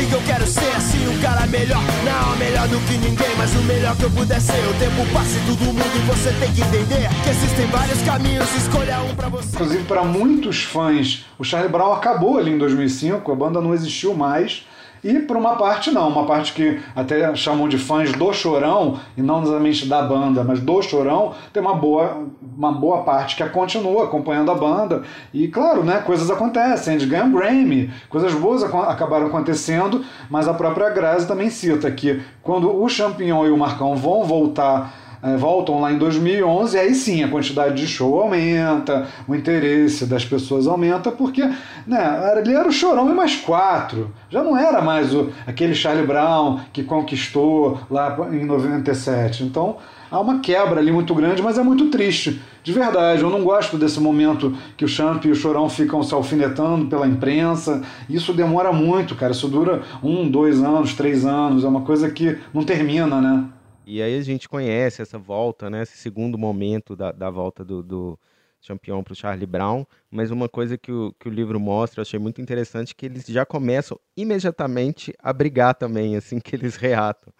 [0.09, 1.81] que eu quero ser, assim um cara melhor.
[2.03, 4.57] Não, melhor do que ninguém, mas o melhor que eu puder ser.
[4.67, 8.55] O tempo passa e todo mundo e você tem que entender que existem vários caminhos,
[8.55, 9.55] escolha um para você.
[9.55, 14.15] Inclusive, para muitos fãs, o Charlie Brown acabou ali em 2005, a banda não existiu
[14.15, 14.65] mais.
[15.03, 19.21] E por uma parte não, uma parte que até chamam de fãs do Chorão, e
[19.21, 24.05] não necessariamente da banda, mas do Chorão, tem uma boa, uma boa parte que continua
[24.05, 25.03] acompanhando a banda.
[25.33, 30.89] E claro, né, coisas acontecem, eles ganham Grammy, coisas boas acabaram acontecendo, mas a própria
[30.89, 35.97] Grazi também cita que quando o Champignon e o Marcão vão voltar voltam lá em
[35.97, 41.41] 2011, aí sim a quantidade de show aumenta, o interesse das pessoas aumenta, porque
[41.85, 44.13] né, ele era o chorão e mais quatro.
[44.29, 49.43] Já não era mais o, aquele Charlie Brown que conquistou lá em 97.
[49.43, 49.77] Então
[50.09, 52.41] há uma quebra ali muito grande, mas é muito triste.
[52.63, 56.13] De verdade, eu não gosto desse momento que o Champ e o Chorão ficam se
[56.13, 57.81] alfinetando pela imprensa.
[58.09, 59.31] Isso demora muito, cara.
[59.31, 61.63] Isso dura um, dois anos, três anos.
[61.63, 63.45] É uma coisa que não termina, né?
[63.91, 67.81] E aí a gente conhece essa volta, né, esse segundo momento da, da volta do,
[67.81, 68.19] do
[68.61, 72.03] Champion para o Charlie Brown, mas uma coisa que o, que o livro mostra, eu
[72.03, 77.33] achei muito interessante, que eles já começam imediatamente a brigar também, assim que eles reatam.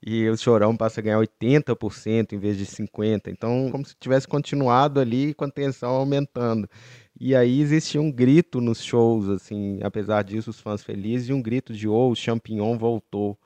[0.00, 4.28] E o Chorão passa a ganhar 80% em vez de 50%, então como se tivesse
[4.28, 6.70] continuado ali com a tensão aumentando.
[7.18, 11.42] E aí existia um grito nos shows, assim, apesar disso, os fãs felizes, e um
[11.42, 13.36] grito de oh, o Champignon voltou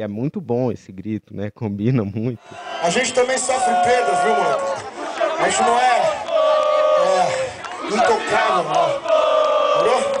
[0.00, 1.50] que é muito bom esse grito, né?
[1.54, 2.40] Combina muito.
[2.82, 4.58] A gente também sofre perdas, viu, mano?
[5.38, 6.00] A gente não é,
[7.04, 8.88] é intocável, não.
[9.76, 10.20] Entendeu?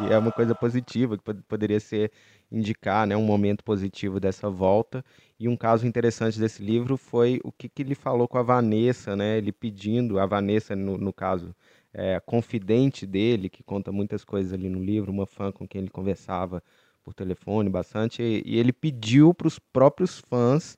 [0.00, 2.10] E é uma coisa positiva, que poderia ser
[2.50, 5.04] indicar né, um momento positivo dessa volta.
[5.38, 9.14] E um caso interessante desse livro foi o que, que ele falou com a Vanessa,
[9.14, 9.38] né?
[9.38, 11.54] Ele pedindo, a Vanessa, no, no caso,
[11.94, 15.90] é, confidente dele, que conta muitas coisas ali no livro, uma fã com quem ele
[15.90, 16.62] conversava
[17.04, 20.76] por telefone bastante, e, e ele pediu para os próprios fãs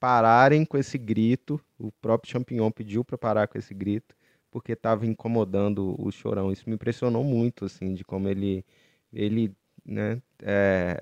[0.00, 4.14] pararem com esse grito, o próprio Champignon pediu para parar com esse grito,
[4.50, 6.52] porque estava incomodando o Chorão.
[6.52, 8.64] Isso me impressionou muito, assim, de como ele,
[9.12, 10.98] ele né, é,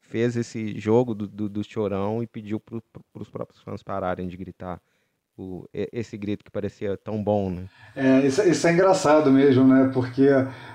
[0.00, 2.80] fez esse jogo do, do, do Chorão e pediu para
[3.14, 4.80] os próprios fãs pararem de gritar
[5.36, 7.64] o, esse grito que parecia tão bom, né?
[7.96, 9.90] É, isso, isso é engraçado mesmo, né?
[9.92, 10.28] Porque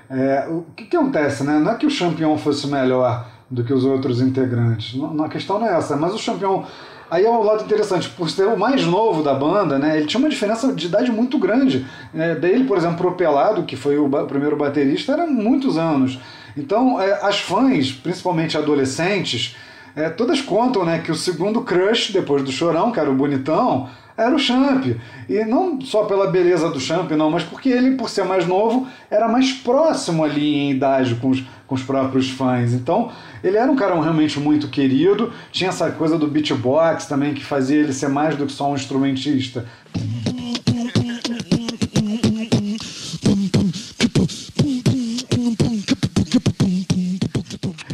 [0.10, 1.60] é, o que, que acontece, né?
[1.60, 4.95] Não é que o Champion fosse melhor do que os outros integrantes.
[4.95, 6.65] Não, a questão não é essa, mas o Champion
[7.12, 10.19] Aí é um lado interessante, por ser o mais novo da banda, né, ele tinha
[10.19, 11.86] uma diferença de idade muito grande.
[12.13, 16.19] É, dele, por exemplo, pro Pelado, que foi o, o primeiro baterista, era muitos anos.
[16.56, 19.56] Então, é, as fãs, principalmente adolescentes,
[19.95, 23.89] é, todas contam né, que o segundo crush, depois do Chorão, que era o Bonitão,
[24.19, 24.86] era o Champ.
[25.29, 28.88] E não só pela beleza do Champ, não, mas porque ele, por ser mais novo,
[29.10, 32.73] era mais próximo ali em idade com os, com os próprios fãs.
[32.73, 35.32] Então, ele era um cara realmente muito querido.
[35.51, 38.75] Tinha essa coisa do beatbox também, que fazia ele ser mais do que só um
[38.75, 39.65] instrumentista.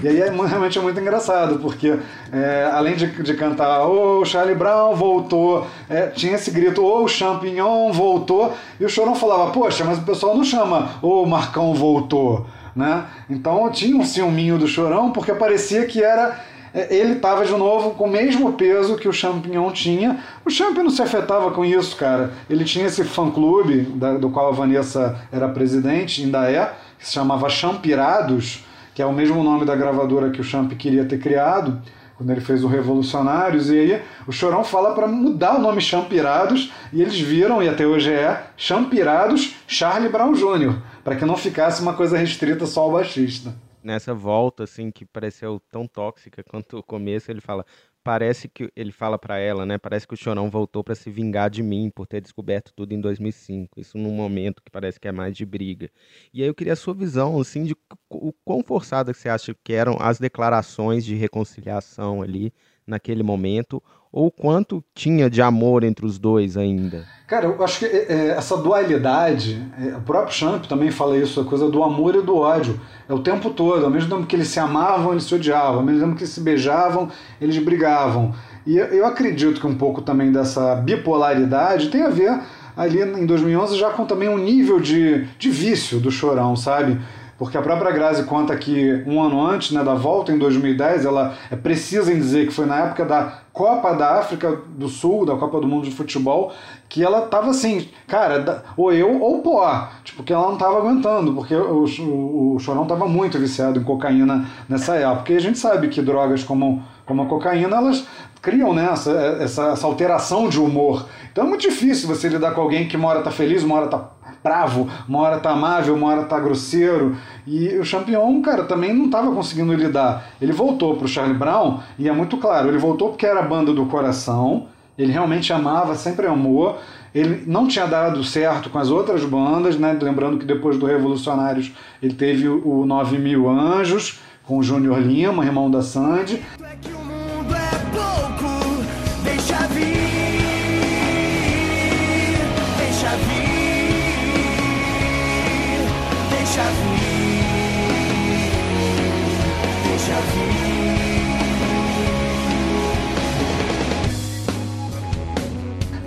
[0.06, 1.98] E aí é, realmente é muito engraçado, porque
[2.32, 7.02] é, além de, de cantar o oh, Charlie Brown voltou, é, tinha esse grito, ô
[7.02, 11.26] oh, Champignon voltou, e o Chorão falava, poxa, mas o pessoal não chama ô oh,
[11.26, 13.06] Marcão voltou, né?
[13.28, 16.40] Então tinha um ciúminho do Chorão, porque parecia que era
[16.72, 20.20] é, ele estava de novo com o mesmo peso que o Champignon tinha.
[20.46, 22.32] O Champ não se afetava com isso, cara.
[22.48, 23.82] Ele tinha esse fã-clube,
[24.22, 28.64] do qual a Vanessa era presidente, ainda é, que se chamava Champirados,
[28.96, 31.82] que é o mesmo nome da gravadora que o Champ queria ter criado,
[32.16, 36.72] quando ele fez o Revolucionários, e aí o Chorão fala para mudar o nome Champirados,
[36.94, 41.82] e eles viram, e até hoje é, Champirados Charlie Brown Jr., para que não ficasse
[41.82, 43.54] uma coisa restrita só ao baixista.
[43.84, 47.66] Nessa volta, assim, que pareceu tão tóxica quanto o começo, ele fala:
[48.06, 49.80] parece que ele fala para ela, né?
[49.80, 53.02] Parece que o Chorão voltou para se vingar de mim por ter descoberto tudo em
[53.02, 53.82] 2005.
[53.82, 55.90] Isso num momento que parece que é mais de briga.
[56.32, 57.76] E aí eu queria a sua visão, assim, de
[58.12, 62.54] o quão forçada você acha que eram as declarações de reconciliação ali
[62.88, 67.06] naquele momento, ou quanto tinha de amor entre os dois ainda?
[67.28, 71.42] Cara, eu acho que é, é, essa dualidade, é, o próprio Champ também fala isso,
[71.42, 72.80] a coisa do amor e do ódio.
[73.10, 75.84] É o tempo todo, ao mesmo tempo que eles se amavam, eles se odiavam, ao
[75.84, 77.10] mesmo tempo que eles se beijavam,
[77.42, 78.34] eles brigavam.
[78.66, 82.40] E eu acredito que um pouco também dessa bipolaridade tem a ver
[82.76, 87.00] ali em 2011 já com também um nível de, de vício do chorão, sabe?
[87.38, 91.36] Porque a própria Grazi conta que um ano antes né, da volta, em 2010, ela
[91.52, 95.36] é precisa em dizer que foi na época da Copa da África do Sul, da
[95.36, 96.54] Copa do Mundo de Futebol,
[96.88, 101.34] que ela tava assim, cara, ou eu ou pó, tipo, que ela não tava aguentando,
[101.34, 105.34] porque o, o, o Chorão tava muito viciado em cocaína nessa época.
[105.34, 108.06] E a gente sabe que drogas como, como a cocaína, elas
[108.42, 111.08] criam né, essa, essa, essa alteração de humor.
[111.32, 113.88] Então é muito difícil você lidar com alguém que uma hora tá feliz, uma hora
[113.88, 113.98] tá
[114.46, 117.16] bravo, uma hora tá amável, uma hora tá grosseiro.
[117.48, 120.24] E o Champion, cara, também não estava conseguindo lidar.
[120.40, 123.74] Ele voltou pro Charlie Brown e é muito claro, ele voltou porque era a banda
[123.74, 126.78] do coração, ele realmente amava, sempre amou.
[127.14, 129.98] Ele não tinha dado certo com as outras bandas, né?
[130.00, 131.72] Lembrando que depois do Revolucionários
[132.04, 136.44] ele teve o 9 Mil Anjos com o Júnior Lima, irmão da Sandy.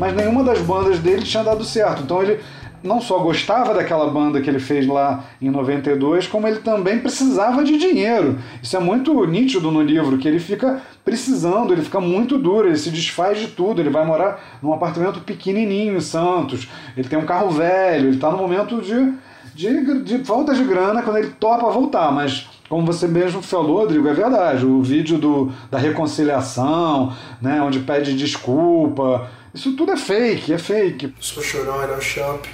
[0.09, 2.03] Mas nenhuma das bandas dele tinha dado certo.
[2.03, 2.41] Então ele
[2.83, 7.63] não só gostava daquela banda que ele fez lá em 92, como ele também precisava
[7.63, 8.39] de dinheiro.
[8.63, 12.79] Isso é muito nítido no livro, que ele fica precisando, ele fica muito duro, ele
[12.79, 17.27] se desfaz de tudo, ele vai morar num apartamento pequenininho em Santos, ele tem um
[17.27, 19.13] carro velho, ele está no momento de,
[19.55, 24.07] de, de falta de grana quando ele topa voltar, mas como você mesmo falou, Rodrigo,
[24.09, 24.67] é verdade.
[24.67, 31.13] O vídeo do, da reconciliação, né, onde pede desculpa, isso tudo é fake, é fake.
[31.19, 32.45] Sou Chorão, ele é Champ.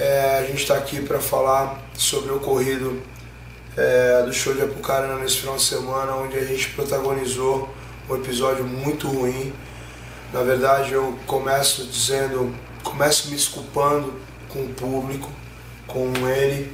[0.00, 3.02] É, a gente está aqui para falar sobre o ocorrido
[3.76, 7.68] é, do show de Apucarana nesse final de semana, onde a gente protagonizou
[8.08, 9.52] um episódio muito ruim.
[10.32, 14.14] Na verdade, eu começo dizendo, começo me desculpando
[14.48, 15.30] com o público,
[15.86, 16.72] com ele,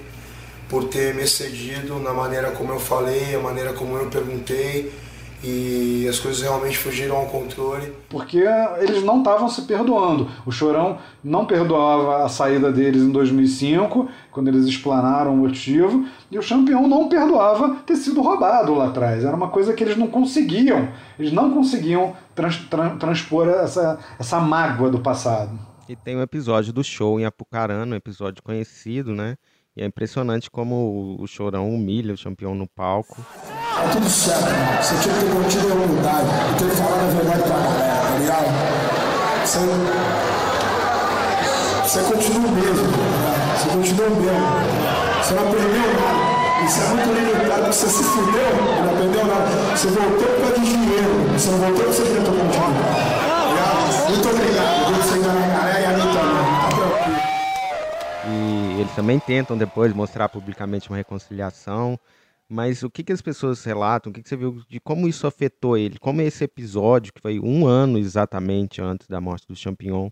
[0.69, 4.93] por ter me excedido na maneira como eu falei, a maneira como eu perguntei
[5.47, 7.93] e as coisas realmente fugiram ao controle.
[8.09, 8.43] Porque
[8.81, 10.29] eles não estavam se perdoando.
[10.47, 16.39] O Chorão não perdoava a saída deles em 2005, quando eles explanaram o motivo, e
[16.39, 19.23] o Champion não perdoava ter sido roubado lá atrás.
[19.23, 20.89] Era uma coisa que eles não conseguiam,
[21.19, 25.59] eles não conseguiam trans, trans, transpor essa, essa mágoa do passado.
[25.87, 29.37] E tem um episódio do show em Apucarana, um episódio conhecido, né?
[29.77, 33.17] E é impressionante como o Chorão humilha o campeão no palco.
[33.75, 34.83] Tá tudo certo, mano.
[34.83, 38.19] Você tinha que ter mantido a humildade e ter falado a verdade pra galera, tá
[38.19, 38.49] ligado?
[39.45, 39.59] Você,
[41.83, 43.33] você continua o mesmo, tá?
[43.59, 44.85] Você continua o mesmo.
[45.23, 46.35] Você não aprendeu nada.
[46.65, 49.77] Isso é muito limitado, você se fudeu e não aprendeu nada.
[49.77, 52.73] Você voltou por causa de dinheiro, você não voltou porque você tentou contigo.
[53.55, 54.95] Tá muito obrigado?
[55.03, 56.45] Você ainda na cara e a mim também.
[56.71, 57.25] Tá.
[58.27, 61.99] E eles também tentam depois mostrar publicamente uma reconciliação.
[62.55, 65.27] Mas o que, que as pessoas relatam, o que, que você viu de como isso
[65.27, 65.99] afetou ele?
[65.99, 70.09] Como esse episódio, que foi um ano exatamente antes da morte do Champignon,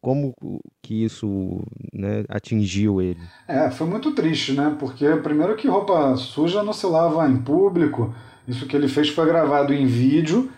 [0.00, 0.34] como
[0.82, 1.62] que isso
[1.92, 3.20] né, atingiu ele?
[3.46, 4.74] É, foi muito triste, né?
[4.76, 8.12] Porque primeiro que roupa suja não se lava em público.
[8.48, 10.50] Isso que ele fez foi gravado em vídeo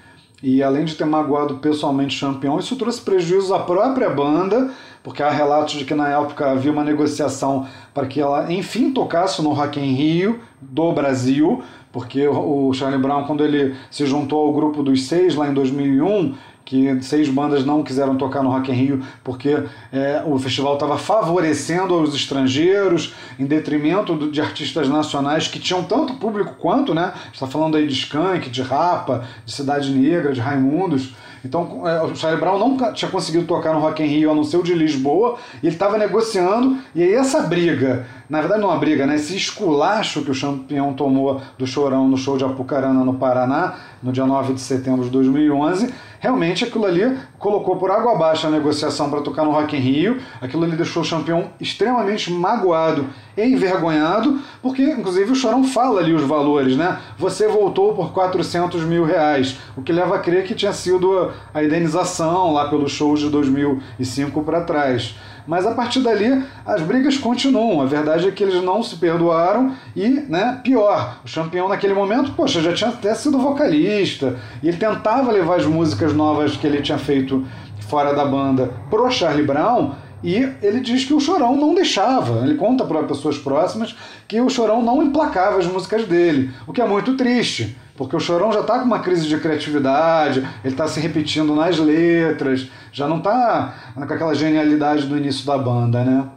[0.42, 4.72] e além de ter magoado pessoalmente o Champion, isso trouxe prejuízos à própria banda,
[5.02, 9.42] porque há relatos de que na época havia uma negociação para que ela enfim tocasse
[9.42, 14.52] no Rock in Rio do Brasil, porque o Charlie Brown, quando ele se juntou ao
[14.52, 16.34] grupo dos seis lá em 2001,
[16.64, 20.96] que seis bandas não quiseram tocar no Rock in Rio porque é, o festival estava
[20.96, 27.12] favorecendo os estrangeiros em detrimento de artistas nacionais que tinham tanto público quanto, né?
[27.32, 31.14] está falando aí de Skank, de Rapa, de Cidade Negra, de Raimundos.
[31.44, 34.58] Então, é, o Charlie não tinha conseguido tocar no Rock in Rio, a não ser
[34.58, 38.72] o de Lisboa, e ele estava negociando, e aí essa briga, na verdade não é
[38.72, 39.16] uma briga, né?
[39.16, 44.12] Esse esculacho que o campeão tomou do Chorão no show de Apucarana, no Paraná, no
[44.12, 49.10] dia 9 de setembro de 2011, realmente aquilo ali colocou por água abaixo a negociação
[49.10, 53.06] para tocar no Rock in Rio, aquilo ali deixou o campeão extremamente magoado
[53.36, 57.00] e envergonhado, porque inclusive o Chorão fala ali os valores, né?
[57.18, 61.64] Você voltou por 400 mil reais, o que leva a crer que tinha sido a
[61.64, 65.16] indenização lá pelos shows de 2005 para trás.
[65.46, 67.80] Mas a partir dali as brigas continuam.
[67.80, 72.32] A verdade é que eles não se perdoaram e, né, pior, o campeão naquele momento,
[72.32, 76.80] poxa, já tinha até sido vocalista e ele tentava levar as músicas novas que ele
[76.80, 77.44] tinha feito
[77.88, 82.44] fora da banda pro Charlie Brown e ele diz que o Chorão não deixava.
[82.44, 83.94] Ele conta para pessoas próximas
[84.28, 88.20] que o Chorão não emplacava as músicas dele, o que é muito triste, porque o
[88.20, 93.06] Chorão já está com uma crise de criatividade, ele está se repetindo nas letras, já
[93.06, 96.30] não está com aquela genialidade do início da banda, né?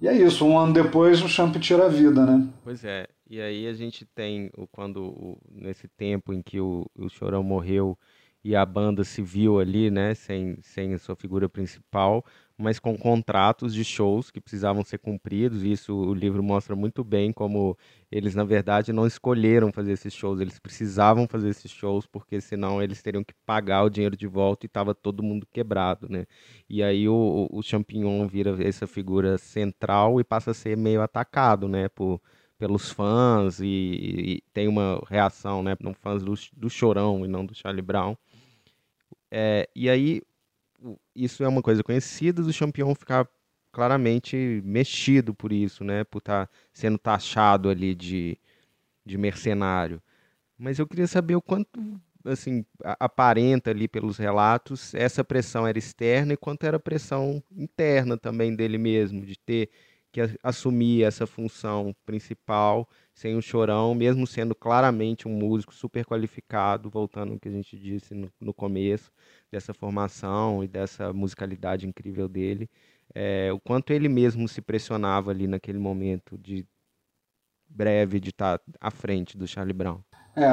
[0.00, 2.48] E é isso, um ano depois o Champ tira a vida, né?
[2.64, 7.42] Pois é, e aí a gente tem quando nesse tempo em que o, o Chorão
[7.42, 7.98] morreu
[8.42, 12.24] e a banda se viu ali, né, sem, sem a sua figura principal,
[12.60, 15.64] mas com contratos de shows que precisavam ser cumpridos.
[15.64, 17.76] E isso o livro mostra muito bem como
[18.10, 22.82] eles, na verdade, não escolheram fazer esses shows, eles precisavam fazer esses shows, porque senão
[22.82, 26.26] eles teriam que pagar o dinheiro de volta e estava todo mundo quebrado, né?
[26.68, 31.68] E aí o, o Champignon vira essa figura central e passa a ser meio atacado,
[31.68, 32.20] né, por,
[32.58, 37.44] pelos fãs e, e tem uma reação, né, não fãs do, do Chorão e não
[37.46, 38.16] do Charlie Brown.
[39.30, 40.22] É, e aí
[41.14, 43.28] isso é uma coisa conhecida do campeão ficar
[43.72, 46.04] claramente mexido por isso, né?
[46.04, 48.38] Por estar tá sendo taxado ali de,
[49.04, 50.02] de mercenário.
[50.58, 52.64] Mas eu queria saber o quanto assim
[52.98, 58.76] aparenta ali pelos relatos essa pressão era externa e quanto era pressão interna também dele
[58.76, 59.70] mesmo de ter
[60.12, 62.86] que assumir essa função principal
[63.20, 67.78] sem o chorão, mesmo sendo claramente um músico super qualificado, voltando ao que a gente
[67.78, 69.12] disse no, no começo,
[69.52, 72.66] dessa formação e dessa musicalidade incrível dele,
[73.14, 76.66] é, o quanto ele mesmo se pressionava ali naquele momento de
[77.68, 80.00] breve de estar à frente do Charlie Brown.
[80.34, 80.48] É,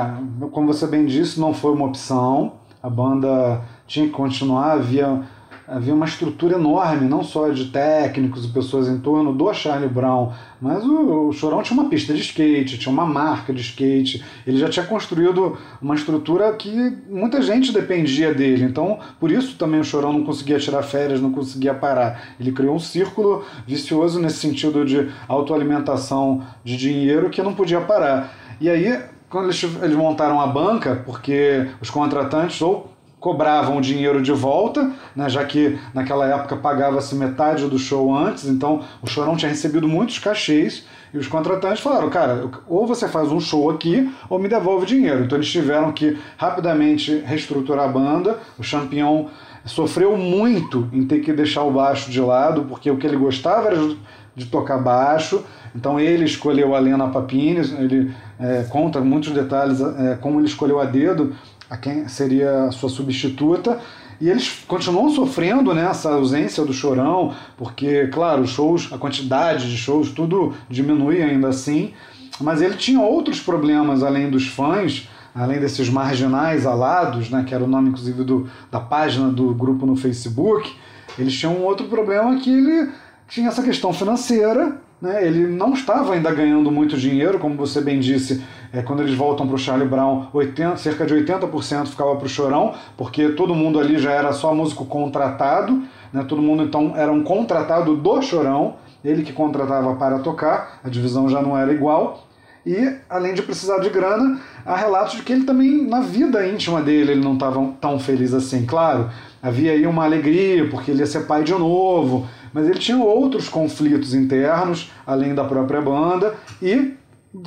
[0.51, 2.59] como você bem disse, não foi uma opção.
[2.83, 5.25] A banda tinha que continuar, havia
[5.67, 10.31] havia uma estrutura enorme, não só de técnicos e pessoas em torno do Charlie Brown,
[10.61, 14.57] mas o, o Chorão tinha uma pista de skate, tinha uma marca de skate, ele
[14.57, 19.83] já tinha construído uma estrutura que muita gente dependia dele, então por isso também o
[19.83, 22.35] Chorão não conseguia tirar férias, não conseguia parar.
[22.39, 28.33] Ele criou um círculo vicioso nesse sentido de autoalimentação de dinheiro que não podia parar.
[28.61, 28.99] E aí,
[29.29, 34.91] quando eles, eles montaram a banca, porque os contratantes ou cobravam o dinheiro de volta,
[35.15, 39.87] né, já que naquela época pagava-se metade do show antes, então o Chorão tinha recebido
[39.87, 44.47] muitos cachês e os contratantes falaram, cara, ou você faz um show aqui ou me
[44.47, 45.23] devolve o dinheiro.
[45.23, 49.27] Então eles tiveram que rapidamente reestruturar a banda, o Champion
[49.65, 53.67] sofreu muito em ter que deixar o baixo de lado, porque o que ele gostava
[53.67, 53.95] era
[54.35, 55.43] de tocar baixo,
[55.75, 60.79] então ele escolheu a Lena Papini, ele é, conta muitos detalhes é, como ele escolheu
[60.79, 61.35] a dedo
[61.69, 63.79] a quem seria a sua substituta.
[64.19, 69.77] E eles continuam sofrendo né, ausência do chorão, porque, claro, os shows, a quantidade de
[69.77, 71.93] shows, tudo diminui ainda assim.
[72.39, 77.63] Mas ele tinha outros problemas além dos fãs, além desses marginais alados, né, que era
[77.63, 80.73] o nome inclusive do, da página do grupo no Facebook.
[81.17, 82.89] Eles tinham um outro problema que ele
[83.27, 85.25] tinha essa questão financeira né?
[85.25, 89.47] Ele não estava ainda ganhando muito dinheiro, como você bem disse, é, quando eles voltam
[89.47, 93.79] para o Charlie Brown, 80, cerca de 80% ficava para o Chorão, porque todo mundo
[93.79, 96.25] ali já era só músico contratado, né?
[96.27, 101.29] todo mundo então era um contratado do Chorão, ele que contratava para tocar, a divisão
[101.29, 102.27] já não era igual.
[102.65, 106.81] E, além de precisar de grana, há relatos de que ele também, na vida íntima
[106.81, 108.65] dele, ele não estava tão feliz assim.
[108.65, 109.09] Claro,
[109.41, 113.47] havia aí uma alegria, porque ele ia ser pai de novo, mas ele tinha outros
[113.47, 116.93] conflitos internos, além da própria banda, e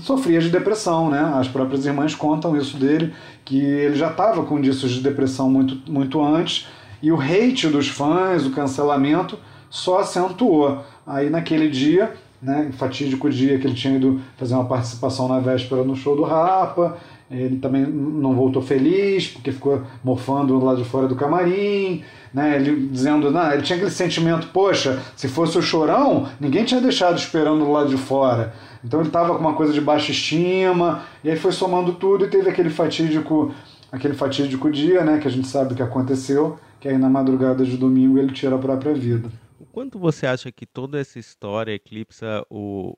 [0.03, 1.33] sofria de depressão, né?
[1.35, 3.13] As próprias irmãs contam isso dele,
[3.45, 6.69] que ele já estava com indícios de depressão muito, muito antes,
[7.03, 10.85] e o hate dos fãs, o cancelamento, só acentuou.
[11.07, 12.13] Aí naquele dia,
[12.43, 16.23] né, fatídico dia que ele tinha ido fazer uma participação na véspera no show do
[16.23, 16.99] Rapa,
[17.31, 22.03] ele também não voltou feliz, porque ficou mofando lá de fora do camarim,
[22.35, 22.57] né?
[22.57, 27.17] Ele dizendo, não, ele tinha aquele sentimento, poxa, se fosse o chorão, ninguém tinha deixado
[27.17, 28.53] esperando do lado de fora.
[28.85, 32.31] Então ele estava com uma coisa de baixa estima, e aí foi somando tudo e
[32.31, 33.55] teve aquele fatídico,
[33.93, 37.77] aquele fatídico dia, né, que a gente sabe que aconteceu, que aí na madrugada de
[37.77, 39.31] domingo ele tira a própria vida.
[39.59, 42.95] O quanto você acha que toda essa história eclipsa o,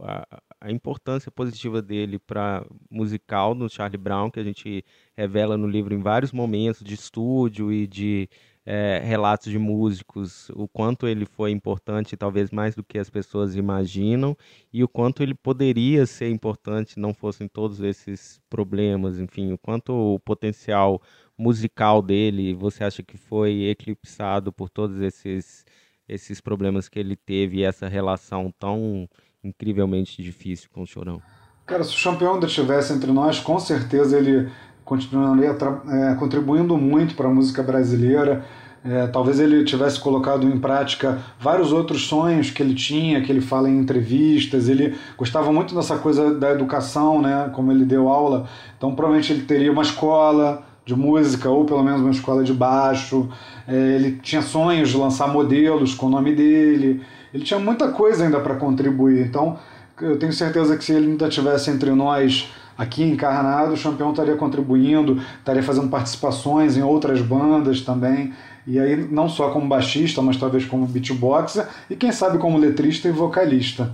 [0.00, 0.26] a,
[0.60, 4.84] a importância positiva dele para musical no Charlie Brown, que a gente
[5.16, 8.28] revela no livro em vários momentos de estúdio e de
[8.64, 13.56] é, relatos de músicos, o quanto ele foi importante, talvez mais do que as pessoas
[13.56, 14.36] imaginam,
[14.72, 19.92] e o quanto ele poderia ser importante não fossem todos esses problemas, enfim, o quanto
[19.92, 21.02] o potencial
[21.36, 25.64] musical dele você acha que foi eclipsado por todos esses
[26.08, 29.08] esses problemas que ele teve e essa relação tão
[29.42, 31.22] incrivelmente difícil com o Chorão.
[31.64, 34.50] Cara, se o Champion ainda estivesse entre nós, com certeza ele
[34.96, 35.56] continuaria
[35.88, 38.44] é, contribuindo muito para a música brasileira.
[38.84, 43.40] É, talvez ele tivesse colocado em prática vários outros sonhos que ele tinha, que ele
[43.40, 44.68] fala em entrevistas.
[44.68, 47.50] Ele gostava muito dessa coisa da educação, né?
[47.54, 48.46] Como ele deu aula.
[48.76, 53.28] Então, provavelmente ele teria uma escola de música ou pelo menos uma escola de baixo.
[53.68, 58.24] É, ele tinha sonhos de lançar modelos com o nome dele ele tinha muita coisa
[58.24, 59.26] ainda para contribuir.
[59.26, 59.58] Então,
[60.00, 62.52] eu tenho certeza que se ele ainda estivesse entre nós
[62.82, 68.32] aqui encarnado, o Champion estaria contribuindo, estaria fazendo participações em outras bandas também.
[68.66, 73.08] E aí, não só como baixista, mas talvez como beatboxer e quem sabe como letrista
[73.08, 73.92] e vocalista.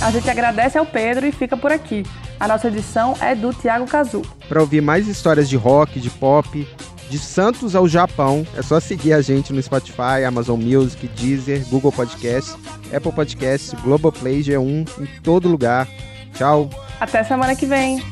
[0.00, 2.04] A gente agradece ao Pedro e fica por aqui.
[2.38, 4.22] A nossa edição é do Tiago Cazu.
[4.48, 6.66] Para ouvir mais histórias de rock, de pop,
[7.08, 8.46] de Santos ao Japão.
[8.56, 12.54] É só seguir a gente no Spotify, Amazon Music, Deezer, Google Podcast,
[12.94, 15.88] Apple Podcast, Globoplay G1, em todo lugar.
[16.34, 16.68] Tchau.
[17.00, 18.02] Até semana que vem.